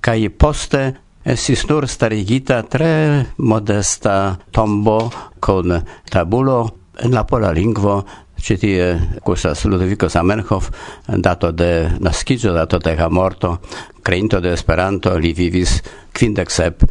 kai 0.00 0.28
poste 0.28 1.08
Estis 1.20 1.66
nur 1.68 1.84
starigita 1.84 2.62
tre 2.64 3.26
modesta 3.36 4.40
tombo 4.50 5.12
con 5.38 5.68
tabulo 6.08 6.76
en 6.96 7.12
la 7.12 7.24
pola 7.24 7.52
lingvo 7.52 8.06
ci 8.40 8.56
tie 8.56 8.96
kusas 9.20 9.64
Ludovico 9.64 10.08
Zamenhof, 10.08 10.70
dato 11.06 11.52
de 11.52 11.90
nascigio, 12.00 12.52
dato 12.52 12.78
de 12.78 12.96
ha 12.96 13.08
morto 13.08 13.60
creinto 14.02 14.40
de 14.40 14.52
Esperanto 14.52 15.16
li 15.18 15.32
vivis 15.32 15.82
quindexep 16.12 16.80
sep 16.80 16.90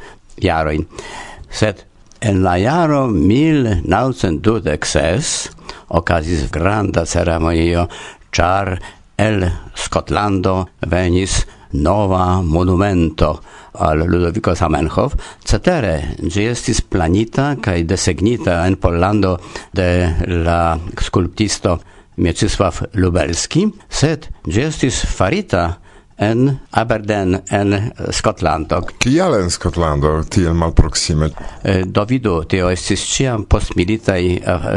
sed 1.49 1.85
en 2.21 2.43
la 2.43 2.59
jaro 2.59 3.07
1926 3.07 5.49
okazis 5.89 6.49
granda 6.51 7.05
ceremonio, 7.05 7.87
char 8.31 8.77
el 9.17 9.45
Scotlando 9.75 10.69
venis 10.87 11.45
nova 11.71 12.41
monumento 12.41 13.41
al 13.73 14.05
Ludovico 14.07 14.55
Zamenhof, 14.55 15.15
cetere 15.45 16.15
gi 16.21 16.47
estis 16.49 16.81
planita 16.81 17.55
cae 17.61 17.83
desegnita 17.85 18.65
en 18.67 18.77
Pollando 18.77 19.37
de 19.73 20.15
la 20.43 20.77
sculptisto 20.99 21.79
Mieczysław 22.19 22.81
Lubelski, 22.99 23.67
sed 23.87 24.27
gi 24.47 24.65
estis 24.65 25.03
farita 25.05 25.79
en 26.19 26.59
Aberdeen 26.71 27.41
en 27.49 27.73
eh, 27.73 27.83
Skotlando. 28.11 28.81
Kial 28.99 29.35
en 29.39 29.49
Skotlando 29.49 30.23
tiel 30.27 30.53
malproksime? 30.53 31.31
Eh, 31.63 31.85
do 31.87 32.03
vidu, 32.05 32.43
tio 32.49 32.69
estis 32.69 33.05
ciam 33.07 33.45
postmilitaj 33.49 34.25
eh, 34.35 34.67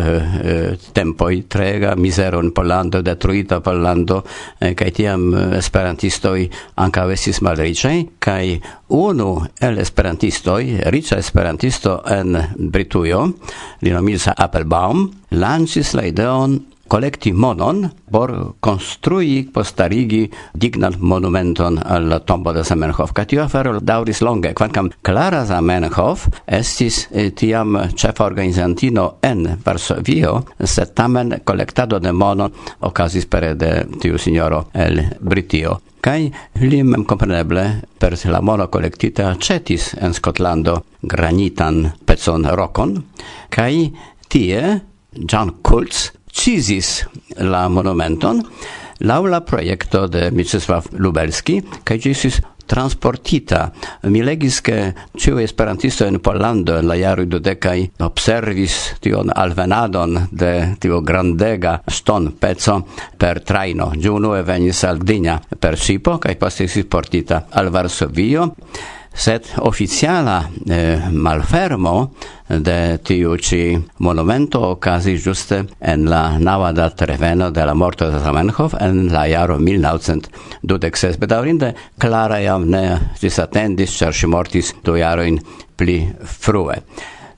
eh, 0.42 0.78
tempoi 0.94 1.42
trega 1.50 1.96
mizeron 1.98 2.52
Pollando, 2.55 3.02
detruita 3.02 3.61
Pollando, 3.61 4.22
eh, 4.61 4.74
kaj 4.78 4.90
tiam 4.94 5.28
eh, 5.35 5.59
esperantistoj 5.59 6.46
ankaŭ 6.85 7.09
estis 7.16 7.42
malriĉaj, 7.42 7.96
kaj 8.22 8.44
unu 8.94 9.33
el 9.61 9.78
esperantistoj, 9.83 10.62
rica 10.94 11.18
esperantisto 11.18 11.98
en 12.07 12.38
Britujo, 12.70 13.24
li 13.83 13.90
nomiĝas 13.90 14.37
Applebaum, 14.37 15.09
lancis 15.35 15.94
la 15.98 16.07
ideon 16.07 16.61
collecti 16.92 17.33
monon 17.33 17.90
por 18.11 18.55
construi 18.61 19.48
postarigi 19.52 20.26
dignan 20.52 20.98
monumenton 21.00 21.78
al 21.85 22.20
tombo 22.26 22.52
de 22.52 22.64
Zamenhof. 22.64 23.14
Ca 23.16 23.24
tio 23.24 23.42
afero 23.44 23.81
dauris 23.81 24.20
longe, 24.20 24.52
quancam 24.52 24.90
Clara 25.00 25.46
Zamenhof 25.46 26.26
estis 26.44 27.09
eh, 27.11 27.31
tiam 27.33 27.78
cefa 27.96 28.26
organizantino 28.26 29.14
en 29.22 29.57
Varsovio, 29.64 30.44
sed 30.61 30.92
tamen 30.92 31.40
collectado 31.44 31.98
de 31.98 32.12
monon 32.12 32.52
ocasis 32.81 33.24
pere 33.24 33.55
de 33.55 33.72
tiu 34.00 34.18
signoro 34.18 34.66
el 34.74 35.00
Britio 35.20 35.81
kai 36.02 36.28
li 36.61 36.83
mem 36.83 37.07
compreneble 37.07 37.64
per 37.98 38.18
la 38.28 38.40
mono 38.42 38.68
collectita 38.68 39.37
cetis 39.38 39.94
en 39.94 40.12
Scotlando 40.12 40.83
granitan 41.00 41.92
pezon 42.05 42.44
rokon 42.52 42.98
kai 43.48 43.92
tie 44.28 44.81
John 45.14 45.61
Kultz 45.62 46.11
cizis 46.33 47.03
la 47.38 47.68
monumenton 47.68 48.42
laŭ 49.03 49.21
la 49.27 49.40
projekto 49.45 50.07
de 50.07 50.31
Mieczysław 50.31 50.95
Lubelski 50.99 51.61
kaj 51.85 51.99
ĝi 51.99 52.14
transportita. 52.73 53.73
Mi 54.03 54.23
legis 54.23 54.61
che 54.61 54.95
ciu 55.14 55.37
esperantisto 55.37 56.07
in 56.07 56.21
Pollando 56.21 56.79
en 56.79 56.87
la 56.87 56.95
jaroj 56.95 57.27
dudekaj 57.27 57.83
observis 57.99 58.97
tion 59.01 59.29
alvenadon 59.35 60.29
de 60.31 60.77
tio 60.81 61.03
grandega 61.03 61.83
ston 61.87 62.33
pezzo 62.38 62.79
per 63.18 63.42
trajno. 63.42 63.90
Ĝi 63.92 64.09
unue 64.09 64.40
venis 64.42 64.85
al 64.88 65.03
Gdynia 65.03 65.37
per 65.59 65.77
Sipo, 65.77 66.16
kaj 66.18 66.38
poste 66.40 66.68
si 66.68 66.85
portita 66.85 67.45
al 67.51 67.68
Varsovio 67.68 68.55
sed 69.14 69.44
oficiala 69.57 70.44
eh, 70.70 71.09
malfermo 71.11 72.11
de 72.48 72.98
tiu 73.05 73.37
ci 73.37 73.79
monumento 73.98 74.61
okazis 74.70 75.20
juste 75.25 75.64
en 75.81 76.09
la 76.09 76.38
nava 76.38 76.72
treveno 76.90 77.51
de 77.51 77.64
la 77.64 77.75
morto 77.75 78.11
de 78.11 78.18
Zamenhof 78.18 78.75
en 78.81 79.12
la 79.12 79.27
jaro 79.29 79.59
1926. 79.59 81.18
Bedaurinde, 81.18 81.75
Clara 81.98 82.40
jam 82.40 82.68
ne 82.68 82.98
disatendis, 83.20 83.90
cer 83.90 84.14
si 84.14 84.27
mortis 84.27 84.75
du 84.85 84.96
jaroin 84.96 85.38
pli 85.77 86.12
frue. 86.25 86.83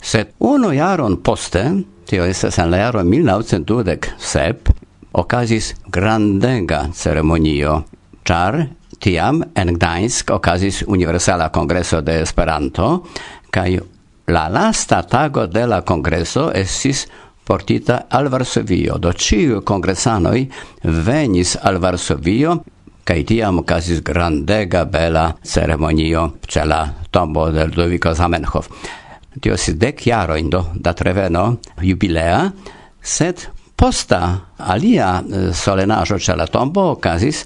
Sed 0.01 0.35
uno 0.39 0.73
jaron 0.73 1.23
poste, 1.23 1.65
tio 2.07 2.25
estes 2.25 2.59
en 2.59 2.71
la 2.71 2.79
jaro 2.79 3.05
1927, 3.05 4.75
okazis 5.13 5.75
grandega 5.91 6.89
ceremonio, 6.93 7.85
char 8.25 8.67
Tiam 9.05 9.43
en 9.55 9.75
Gdańsk 9.77 10.31
okazis 10.33 10.83
Universala 10.89 11.51
Kongreso 11.53 12.01
de 12.01 12.23
Esperanto 12.23 13.03
kaj 13.53 13.75
la 14.33 14.47
lasta 14.49 15.03
tago 15.03 15.45
de 15.47 15.67
la 15.67 15.83
kongreso 15.85 16.47
estis 16.57 17.05
portita 17.45 18.07
al 18.09 18.31
Varsovio, 18.33 18.97
do 18.97 19.13
ĉiuj 19.13 19.61
kongresanoj 19.69 20.39
venis 21.05 21.53
al 21.61 21.77
Varsovio 21.85 22.57
kaj 23.05 23.19
tiam 23.29 23.61
okazis 23.61 24.01
grandega 24.01 24.87
bela 24.89 25.27
ceremonio 25.45 26.25
ĉe 26.49 26.65
la 26.65 26.81
tombo 27.11 27.51
de 27.53 27.67
Ludovico 27.69 28.15
Zamenhof. 28.15 28.71
Tio 29.41 29.59
estis 29.59 29.77
dek 29.77 30.07
jarojn 30.07 30.49
do 30.49 30.65
da 30.75 30.95
treveno 30.97 31.59
jubilea, 31.83 32.41
sed 33.03 33.45
posta 33.77 34.23
alia 34.57 35.19
eh, 35.21 35.53
solenaĵo 35.53 36.17
ĉe 36.17 36.41
la 36.41 36.49
tombo 36.49 36.89
okazis 36.97 37.45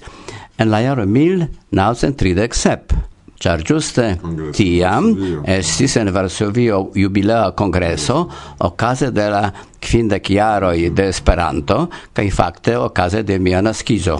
en 0.59 0.69
la 0.69 0.81
jaro 0.83 1.05
1937, 1.07 2.95
char 3.39 3.61
giuste 3.63 4.17
tiam 4.51 5.07
estis 5.47 5.95
en 5.97 6.11
Varsovio 6.11 6.91
jubilea 6.95 7.53
congreso 7.55 8.27
ocase 8.67 9.11
de 9.15 9.29
la 9.31 9.53
quindec 9.79 10.27
jaroi 10.35 10.89
de 10.91 11.07
Esperanto 11.07 11.89
kai 12.13 12.29
fakte 12.29 12.75
ocase 12.75 13.23
de 13.23 13.39
mia 13.39 13.61
nascizo. 13.61 14.19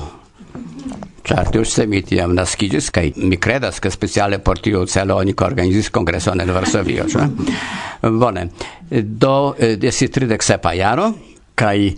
Char 1.28 1.52
giuste 1.52 1.86
mi 1.86 2.02
tiam 2.02 2.32
naskiĝis 2.34 2.88
kaj 2.95 3.12
mi 3.17 3.38
credas 3.38 3.80
che 3.80 3.91
speciale 3.91 4.39
por 4.39 4.60
tiu 4.60 4.86
celo 4.88 5.17
oni 5.17 5.36
organizis 5.36 5.89
congreso 5.91 6.32
en 6.32 6.54
Varsovio. 6.54 7.06
Bone, 8.02 8.49
do 8.89 9.56
eh, 9.60 9.78
estis 9.82 10.10
tridek 10.10 10.41
sepa 10.41 10.73
jaro 10.73 11.13
kai 11.60 11.91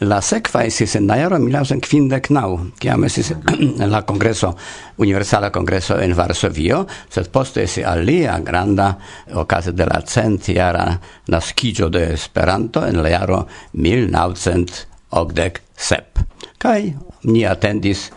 La 0.00 0.22
sekva 0.24 0.62
esis 0.64 0.94
en 0.96 1.04
la 1.04 1.18
jaro 1.20 1.36
1959, 1.38 2.72
kiam 2.80 3.04
estis 3.04 3.36
la 3.92 4.00
kongreso, 4.08 4.56
universala 5.04 5.52
kongreso 5.52 6.00
en 6.00 6.16
Varsovio, 6.16 6.88
sed 7.12 7.28
poste 7.28 7.60
esis 7.66 7.84
alia 7.84 8.38
granda 8.40 8.96
okaze 9.36 9.76
de 9.76 9.84
la 9.84 10.00
centiara 10.00 10.96
naskiĝo 11.28 11.92
de 11.92 12.14
Esperanto 12.14 12.86
en 12.86 13.02
la 13.02 13.08
jaro 13.12 13.46
1987. 13.72 16.24
Kai 16.56 16.96
ni 17.28 17.44
atendis 17.44 18.10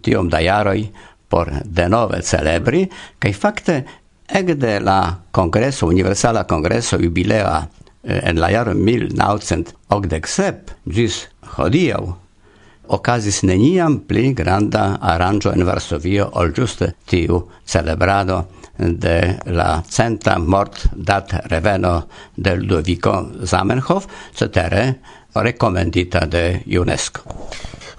tiom 0.00 0.32
da 0.32 0.40
jaroj 0.40 0.88
por 1.28 1.52
denove 1.64 2.22
celebri, 2.22 2.88
kai 3.18 3.32
fakte 3.36 3.84
ekde 4.26 4.80
la 4.80 5.20
kongreso, 5.36 5.86
universala 5.86 6.44
kongreso 6.48 6.96
jubilea 6.96 7.68
Eh, 8.06 8.20
en 8.22 8.40
la 8.40 8.50
jaro 8.50 8.74
1987 8.74 10.74
gis 10.94 11.28
hodiau 11.56 12.14
okazis 12.86 13.42
neniam 13.42 13.98
pli 14.06 14.34
granda 14.34 14.98
aranjo 15.02 15.50
en 15.50 15.66
Varsovio 15.66 16.28
ol 16.38 16.52
giuste 16.54 16.92
tiu 17.10 17.50
celebrado 17.66 18.46
de 18.78 19.38
la 19.46 19.82
centa 19.88 20.38
mort 20.38 20.86
dat 20.94 21.32
reveno 21.50 22.06
de 22.34 22.56
Ludovico 22.56 23.30
Zamenhof, 23.42 24.06
cetere 24.34 24.94
rekomendita 25.34 26.26
de 26.26 26.62
UNESCO. 26.66 27.20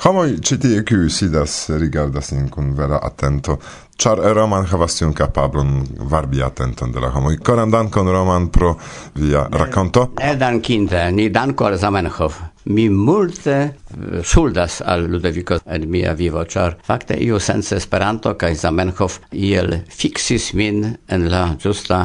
Homoi, 0.06 0.40
ci 0.40 0.58
tie 0.62 0.84
kiu 0.86 1.10
sidas 1.10 1.70
rigardas 1.70 2.32
in 2.32 2.50
kun 2.50 2.76
vera 2.78 3.00
atento 3.04 3.60
Char 3.98 4.20
Roman 4.36 4.66
havas 4.70 4.94
tiun 5.00 5.14
kapablon 5.18 5.72
varbi 6.12 6.44
atenton 6.46 6.92
de 6.94 7.02
la 7.02 7.10
homoj. 7.10 7.40
Koran 7.42 7.72
dankon 7.74 8.12
Roman 8.14 8.44
pro 8.54 8.76
via 9.16 9.48
ne, 9.50 9.58
rakonto. 9.58 10.04
Ne 10.20 10.36
dankinte, 10.38 11.00
ni 11.12 11.30
danko 11.34 11.66
al 11.66 11.78
Zamenhof. 11.82 12.36
Mi 12.66 12.86
multe 12.94 13.56
eh, 13.58 14.20
ŝuldas 14.22 14.84
al 14.86 15.08
Ludoviko 15.10 15.58
en 15.66 15.88
mia 15.90 16.14
vivo, 16.14 16.44
ĉar 16.46 16.76
fakte 16.86 17.18
iu 17.26 17.40
sense 17.42 17.80
Esperanto 17.82 18.36
kaj 18.38 18.54
Zamenhof 18.62 19.18
iel 19.32 19.80
fixis 19.90 20.52
min 20.54 20.84
en 21.10 21.26
la 21.32 21.48
ĝusta 21.58 22.04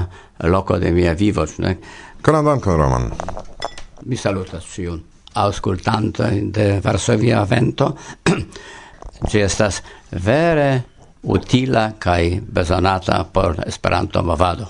loko 0.48 0.78
de 0.80 0.94
mia 0.96 1.12
vivo. 1.12 1.44
Ne? 1.58 1.74
Koran 2.22 2.48
dankon 2.48 2.80
Roman. 2.80 3.10
Mi 4.08 4.16
salutas 4.16 4.64
ĉiun 4.72 5.02
aŭskultantojn 5.44 6.48
de 6.56 6.70
Varsovia 6.80 7.44
Vento. 7.44 7.92
Ĝi 9.30 9.44
estas 9.44 9.82
vere 10.24 10.70
utila 11.22 11.92
kaj 11.98 12.40
bezonata 12.48 13.24
por 13.32 13.56
Esperanto 13.66 14.22
movado. 14.22 14.66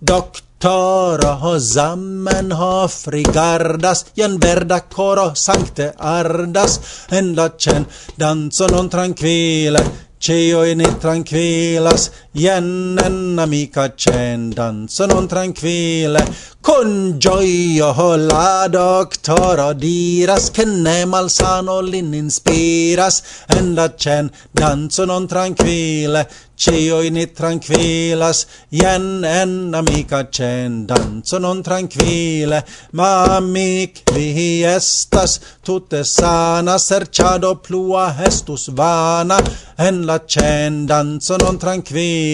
Doktoro 0.00 1.58
Zamenhof 1.58 3.06
rigardas, 3.08 4.06
jen 4.16 4.38
verda 4.40 4.80
coro 4.80 5.34
sancte 5.34 5.92
ardas, 5.98 6.80
en 7.10 7.34
la 7.36 7.50
cen 7.58 7.86
danzo 8.16 8.66
non 8.68 8.88
tranquile. 8.88 9.84
Cioi 10.18 10.72
in 10.72 10.80
tranquillas, 10.98 12.10
Ienen 12.36 13.38
amica 13.38 13.94
cendan, 13.96 14.86
se 14.88 15.06
non 15.06 15.26
tranquille, 15.26 16.22
con 16.60 17.18
gioio 17.18 18.16
la 18.16 18.68
doctoro 18.68 19.72
diras, 19.72 20.50
che 20.50 20.66
ne 20.66 21.06
malsano 21.06 21.80
lin 21.80 22.12
inspiras, 22.12 23.22
en 23.56 23.74
la 23.74 23.88
cen 23.96 24.30
danzo 24.52 25.06
non 25.06 25.26
tranquille, 25.26 26.28
cioi 26.56 27.10
ni 27.10 27.26
tranquillas, 27.32 28.46
ien 28.70 29.24
en 29.24 29.72
amica 29.74 30.28
cendan, 30.30 31.22
se 31.24 31.38
non 31.38 31.62
tranquille, 31.62 32.64
ma 32.92 33.36
amic 33.36 34.02
vi 34.12 34.62
estas, 34.62 35.40
tutte 35.62 36.04
sana, 36.04 36.76
serciado 36.76 37.54
plua 37.62 38.14
estus 38.26 38.68
vana, 38.74 39.40
en 39.78 40.04
la 40.04 40.18
cendan, 40.26 41.18
se 41.20 41.36
non 41.40 41.56
tranquille, 41.56 42.25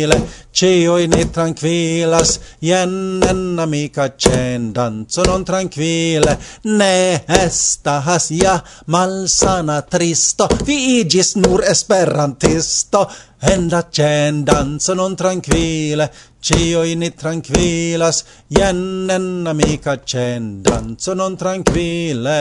cio 0.52 0.96
in 0.98 1.10
ne 1.10 1.24
tranquillas 1.30 2.38
jen 2.60 3.22
en 3.28 3.58
amica 3.58 4.08
cen 4.16 4.72
danzo 4.72 5.22
non 5.24 5.44
tranquille. 5.44 6.36
Ne 6.64 7.24
estas 7.26 8.30
ja 8.30 8.56
malsana 8.86 9.80
tristo 9.82 10.48
vi 10.66 11.00
igis 11.00 11.36
nur 11.36 11.64
esperantisto. 11.74 13.06
En 13.52 13.68
la 13.68 13.82
cen 13.90 14.44
danzo 14.44 14.94
non 14.94 15.16
tranquille 15.16 16.10
cioi 16.40 16.94
ne 16.96 17.10
tranquillas 17.10 18.24
jen 18.48 19.10
en 19.10 19.46
amica 19.46 19.96
cen 20.04 20.62
danzo 20.62 21.14
non 21.14 21.36
tranquille 21.36 22.38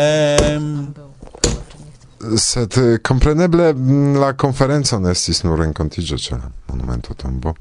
sed 2.38 2.78
eh, 2.78 3.00
compreneble 3.02 3.74
mm, 3.74 4.16
la 4.16 4.34
conferenza 4.34 5.00
nestis 5.00 5.44
nur 5.44 5.60
rencontigio 5.60 6.18
ce 6.18 6.36
la 6.36 6.52
monumento 6.68 7.14
tombo. 7.14 7.56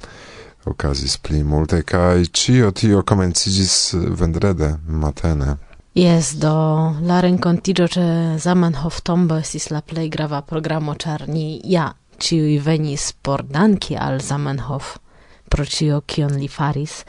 Okazis 0.64 1.16
pli 1.16 1.42
multe 1.42 1.82
kaj 1.82 2.26
cio 2.32 2.70
tio 2.70 3.02
comencigis 3.02 3.92
eh, 3.94 3.98
vendrede 3.98 4.78
matene. 4.86 5.56
Yes, 5.94 6.34
do 6.34 6.94
la 7.02 7.20
rencontigio 7.20 7.88
ce 7.88 8.36
Zamenhof 8.38 9.00
tombo 9.02 9.36
estis 9.36 9.70
la 9.70 9.80
plei 9.80 10.08
grava 10.08 10.42
programo 10.42 10.94
char 10.94 11.28
ni 11.28 11.60
ja 11.64 11.94
ciui 12.18 12.58
venis 12.58 13.12
por 13.22 13.42
danki 13.42 13.96
al 13.96 14.20
Zamenhof 14.20 14.98
pro 15.50 15.66
cio 15.66 16.00
kion 16.06 16.38
li 16.38 16.48
faris, 16.48 17.02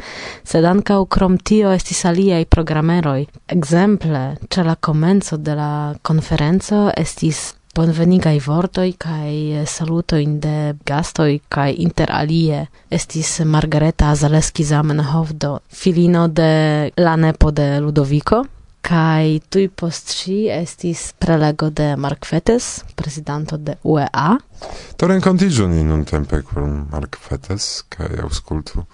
sed 0.44 0.66
ankaŭ 0.66 1.00
crom 1.14 1.38
tio 1.38 1.72
estis 1.72 2.04
aliaj 2.10 2.44
programeroi. 2.50 3.26
Exemple, 3.56 4.26
ce 4.50 4.66
la 4.68 4.76
comenzo 4.76 5.38
de 5.38 5.56
la 5.56 5.72
conferenzo 6.02 6.90
estis 6.98 7.52
bonvenigai 7.76 8.40
vortoi 8.44 8.94
kaj 9.00 9.64
salutoj 9.68 10.24
de 10.44 10.56
gastoj 10.86 11.32
inter 11.32 11.72
interalie 11.86 12.66
estis 12.90 13.40
Margareta 13.46 14.16
Zaleski 14.16 14.64
Zamenhof 14.64 15.32
do 15.34 15.60
filino 15.70 16.28
de 16.28 16.92
Lanepo 16.98 17.52
de 17.52 17.80
Ludoviko, 17.80 18.46
kai 18.82 19.42
tui 19.50 19.70
post 19.70 20.10
si 20.10 20.50
estis 20.50 21.14
prelego 21.18 21.70
de 21.70 21.96
Markvetes, 21.96 22.84
presidente 22.96 23.58
de 23.58 23.78
UEA. 23.84 24.38
To 24.98 25.08
rencontigio 25.08 25.68
ni 25.68 25.84
nun 25.84 26.04
tempe 26.04 26.42
con 26.42 26.88
Mark 26.92 27.18
Fetes, 27.22 27.84
kai 27.90 28.20
auscultu, 28.22 28.86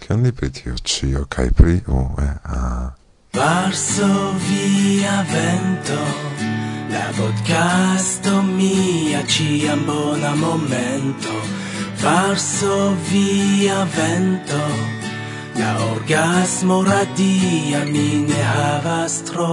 kian 0.00 0.22
li 0.22 0.32
pri 0.32 0.50
tio 0.50 0.74
cio, 0.82 1.26
kai 1.28 1.50
pri 1.50 1.80
UEA. 1.86 2.94
Varsovia 3.36 5.24
vento, 5.28 6.00
la 6.88 7.12
podcasto 7.16 8.42
mia 8.42 9.22
ciam 9.28 9.84
bona 9.84 10.34
momento, 10.34 11.32
Varsovia 12.00 13.84
vento, 13.96 14.95
La 15.58 15.70
orgasmo 15.90 16.82
radia 16.84 17.84
mi 17.92 18.08
ne 18.28 18.42
havas 18.44 19.22
tro. 19.24 19.52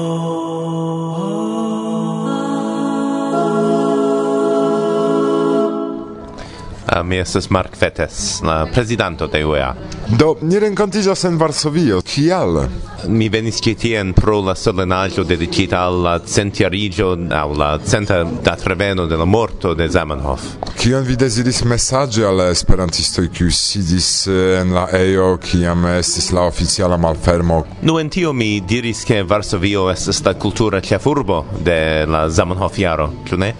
Uh, 6.93 7.03
mi 7.03 7.17
estas 7.17 7.49
Mark 7.49 7.75
Fetes, 7.77 8.41
la 8.41 8.67
prezidanto 8.73 9.27
de 9.27 9.45
UEA. 9.45 9.73
Do, 10.07 10.35
ni 10.41 10.59
renkontiĝas 10.59 11.23
en 11.25 11.37
Varsovio. 11.41 12.01
Kial? 12.05 12.59
Mi 13.07 13.29
venis 13.33 13.57
ĉi 13.65 13.73
tien 13.75 14.11
pro 14.13 14.37
la 14.45 14.53
solenaĵo 14.55 15.25
dediĉita 15.25 15.79
al 15.87 15.97
la 16.05 16.13
centjariĝo 16.19 17.09
aŭ 17.33 17.47
la 17.57 17.71
centa 17.81 18.21
datreveno 18.45 19.07
de 19.09 19.17
la 19.17 19.25
morto 19.25 19.73
de 19.73 19.89
Zamenhof. 19.89 20.45
Kion 20.77 21.03
vi 21.07 21.17
deziris 21.17 21.63
mesaĝi 21.65 22.23
al 22.29 22.45
esperantistoj 22.45 23.27
kiuj 23.33 23.51
sidis 23.57 24.11
eh, 24.27 24.61
en 24.61 24.75
la 24.77 24.85
ejo 24.93 25.37
kiam 25.41 25.87
estis 25.95 26.29
la 26.31 26.45
oficiala 26.45 26.97
malfermo? 26.97 27.63
Nu 27.81 27.97
en 27.99 28.09
tio 28.09 28.33
mi 28.33 28.59
diris 28.61 29.03
ke 29.07 29.23
Varsovio 29.23 29.89
estas 29.91 30.21
la 30.25 30.37
kultura 30.37 30.81
ĉefurbo 30.81 31.45
de 31.65 32.05
la 32.05 32.27
Zamenhof 32.29 32.79
jaro, 32.79 33.09
ĉu 33.25 33.41
ne? 33.41 33.53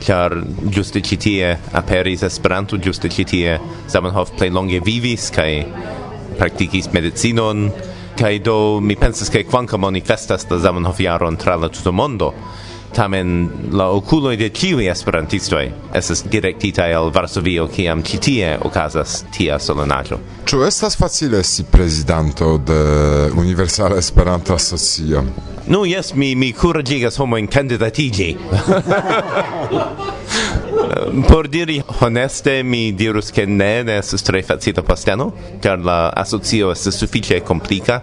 char 0.00 0.34
giuste 0.70 1.00
citie 1.00 1.58
aperis 1.72 2.22
Esperanto 2.22 2.78
giuste 2.78 3.08
citie 3.08 3.58
Zamenhof 3.88 4.34
plei 4.36 4.50
longe 4.50 4.80
vivis 4.80 5.30
kai 5.30 5.66
praktikis 6.38 6.90
medicinon 6.92 7.68
kai 8.18 8.38
do 8.42 8.80
mi 8.80 8.96
pensas 8.96 9.30
ke 9.30 9.44
kvankam 9.46 9.84
oni 9.84 10.00
festas 10.00 10.46
la 10.50 10.58
Zamenhof 10.58 10.98
jaron 10.98 11.36
tra 11.36 11.54
la 11.56 11.68
tuta 11.68 11.92
mondo 11.92 12.32
tamen 12.92 13.48
la 13.72 13.88
oculoi 13.90 14.36
de 14.36 14.50
ciui 14.50 14.88
esperantistoi 14.88 15.72
esas 15.92 16.24
directitae 16.28 16.94
al 16.94 17.10
Varsovio 17.10 17.68
ciam 17.68 18.02
citie 18.02 18.56
ocasas 18.64 19.24
tia 19.30 19.58
solenaggio. 19.58 20.18
Ču 20.44 20.62
estas 20.64 20.96
facile 20.96 21.42
si 21.44 21.64
presidanto 21.64 22.56
de 22.58 23.30
Universal 23.36 23.98
Esperanto 23.98 24.54
Asocio? 24.54 25.24
Nu, 25.68 25.84
yes, 25.84 26.12
mi, 26.12 26.34
mi 26.34 26.52
curagigas 26.52 27.18
homoin 27.18 27.46
candidatigi. 27.46 28.36
Por 31.28 31.48
diri 31.48 31.82
honeste, 32.00 32.62
mi 32.62 32.94
dirus 32.94 33.30
che 33.30 33.44
ne, 33.46 33.82
ne 33.82 33.98
estes 33.98 34.22
tre 34.22 34.42
facita 34.42 34.82
posteno, 34.82 35.32
car 35.60 35.78
la 35.78 36.08
asocio 36.08 36.70
estes 36.70 36.96
suffice 36.96 37.42
complica, 37.42 38.02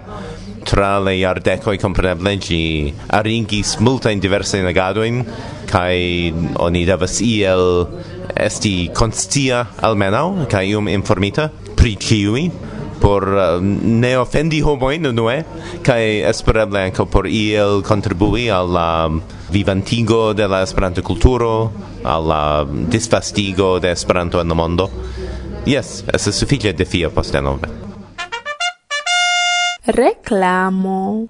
tra 0.65 0.99
le 0.99 1.15
iardecoi 1.19 1.78
compreneble 1.82 2.36
gi 2.41 2.93
aringis 3.17 3.75
multajn 3.86 4.21
diversajn 4.23 4.65
legadojn 4.65 5.21
kaj 5.69 5.97
oni 6.67 6.86
devas 6.89 7.19
iel 7.21 7.86
esti 8.36 8.89
constia 8.93 9.65
almenau 9.86 10.47
kai 10.49 10.65
ium 10.73 10.89
informita 10.91 11.49
pri 11.75 11.95
ciui 11.95 12.49
por 12.99 13.28
uh, 13.28 13.62
ne 13.62 14.15
offendi 14.17 14.63
homoin 14.65 15.06
unue 15.06 15.38
kaj 15.86 16.01
espereble 16.32 16.82
anco 16.82 17.06
por 17.06 17.30
iel 17.30 17.84
contribui 17.86 18.49
al 18.49 18.71
la 18.73 18.89
vivantigo 19.49 20.34
de 20.34 20.47
la 20.47 20.63
Esperanto-kulturo, 20.63 21.71
al 22.04 22.28
la 22.28 22.65
disvastigo 22.65 23.80
de 23.80 23.91
Esperanto 23.91 24.41
en 24.41 24.49
la 24.49 24.56
mondo. 24.56 24.89
Yes, 25.65 26.04
es 26.13 26.30
sufiĉe 26.36 26.73
defia 26.73 27.10
postenove 27.10 27.85
reclamo 29.86 31.28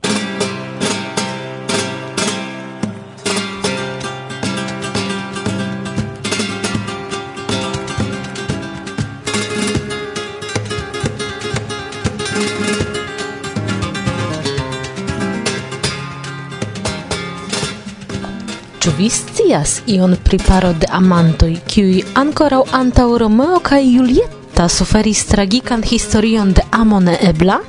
Ĉu 18.79 18.91
vi 18.97 19.09
scias 19.09 19.81
ion 19.87 20.15
pri 20.23 20.37
paro 20.37 20.71
de 20.73 20.87
amantoj, 20.91 21.55
kiuj 21.67 22.03
ankoraŭ 22.15 22.63
antaŭ 22.71 23.17
Romeo 23.17 23.59
kaj 23.59 23.81
Julieta 23.83 24.69
suferis 24.69 25.25
tragikan 25.25 25.83
historion 25.83 26.53
de 26.53 26.63
amo 26.71 26.99
neebla? 26.99 27.59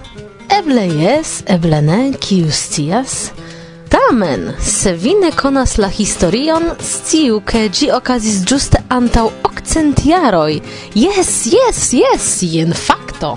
Eble 0.57 0.87
jes, 0.89 1.43
eble 1.53 1.83
ne, 1.85 1.99
kiu 2.23 2.49
scias? 2.55 3.33
Tamen, 3.93 4.47
se 4.63 4.95
vi 4.97 5.13
ne 5.21 5.29
konas 5.37 5.75
la 5.83 5.91
historion, 5.93 6.71
sciu, 6.81 7.43
ke 7.45 7.67
ĝi 7.69 7.91
okazis 7.93 8.39
ĝuste 8.49 8.81
antaŭ 8.97 9.27
okcent 9.45 10.01
jaroj. 10.09 10.57
Jes, 10.97 11.35
jes, 11.53 11.83
jes, 12.01 12.31
jen 12.55 12.73
fakto! 12.73 13.35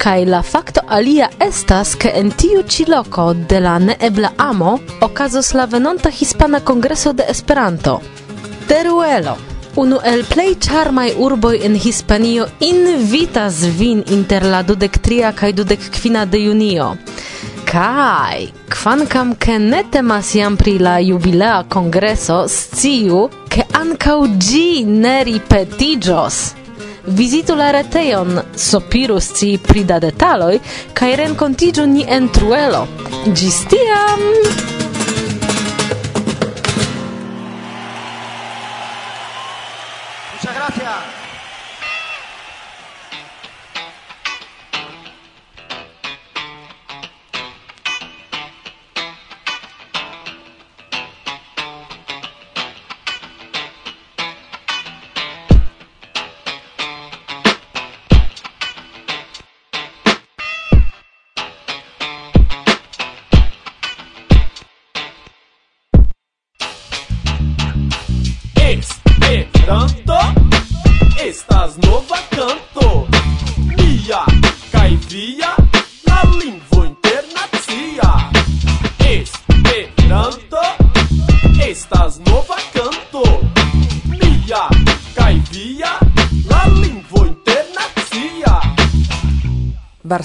Kaj 0.00 0.24
la 0.32 0.40
fakto 0.42 0.86
alia 0.88 1.28
estas, 1.44 1.92
ke 1.92 2.14
en 2.22 2.32
tiu 2.40 2.64
ĉi 2.64 2.88
loko 2.88 3.28
de 3.52 3.60
la 3.60 3.76
neebla 3.90 4.32
amo 4.40 4.78
okazos 5.04 5.52
la 5.58 5.68
venonta 5.68 6.10
Hispana 6.10 6.64
Kongreso 6.64 7.12
de 7.12 7.28
Esperanto. 7.28 8.00
Teruelo! 8.68 9.51
Unu 9.76 9.98
el 10.04 10.24
plej 10.28 10.54
charmaj 10.60 11.12
urboj 11.18 11.54
en 11.64 11.74
Hispanio 11.74 12.46
invitas 12.60 13.62
vin 13.78 14.02
inter 14.10 14.44
la 14.44 14.60
dudek 14.62 14.98
tria 14.98 15.30
kaj 15.32 15.52
dudek 15.52 15.86
kvina 15.94 16.24
de 16.24 16.42
junio. 16.42 16.90
Kaj, 17.64 18.50
kvankam 18.68 19.32
ke 19.34 19.56
ne 19.58 19.80
temas 19.90 20.34
jam 20.34 20.56
pri 20.56 20.76
la 20.78 20.98
jubilea 21.00 21.62
kongreso, 21.72 22.42
sciu, 22.48 23.22
ke 23.48 23.64
ankaŭ 23.80 24.18
ĝi 24.48 24.84
ne 24.84 25.16
ripetiĝos. 25.24 26.42
Vizitu 27.06 27.56
la 27.56 27.70
retejon, 27.72 28.42
sopirus 28.56 29.32
ci 29.38 29.56
pri 29.68 29.88
da 29.88 29.98
detaloj, 30.04 30.60
kaj 30.92 31.16
renkontiĝu 31.24 31.88
ni 31.96 32.04
en 32.08 32.28
truelo. 32.28 32.86
Ĝis 33.26 33.64
tiam! 33.72 34.81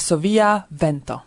varsovia 0.07 0.65
vento. 0.69 1.21